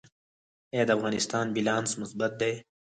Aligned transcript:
آیا 0.73 0.83
د 0.87 0.89
افغانستان 0.97 1.45
بیلانس 1.55 1.91
مثبت 2.01 2.31
دی؟ 2.41 2.53